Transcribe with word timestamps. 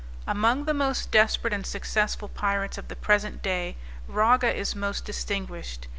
Among 0.25 0.65
the 0.65 0.73
most 0.73 1.11
desperate 1.11 1.53
and 1.53 1.63
successful 1.63 2.27
pirates 2.27 2.79
of 2.79 2.87
the 2.87 2.95
present 2.95 3.43
day, 3.43 3.77
Raga 4.07 4.51
is 4.51 4.75
most 4.75 5.05
distinguished. 5.05 5.87